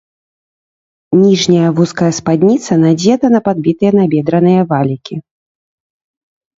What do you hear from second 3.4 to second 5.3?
падбітыя набедраныя валікі.